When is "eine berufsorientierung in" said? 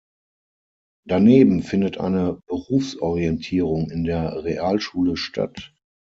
1.99-4.03